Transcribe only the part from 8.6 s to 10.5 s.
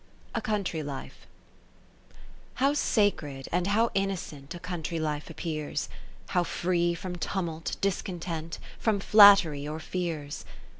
From flattery or fears